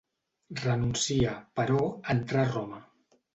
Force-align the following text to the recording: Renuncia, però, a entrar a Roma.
Renuncia, 0.61 1.33
però, 1.59 1.77
a 2.01 2.17
entrar 2.19 2.43
a 2.47 2.53
Roma. 2.57 2.83